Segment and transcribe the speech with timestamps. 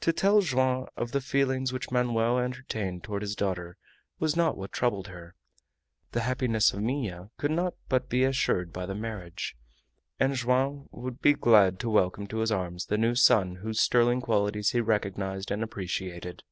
[0.00, 3.76] To tell Joam of the feelings which Manoel entertained toward his daughter
[4.18, 5.36] was not what troubled her.
[6.10, 9.54] The happiness of Minha could not but be assured by the marriage,
[10.18, 14.20] and Joam would be glad to welcome to his arms the new son whose sterling
[14.20, 16.42] qualities he recognized and appreciated.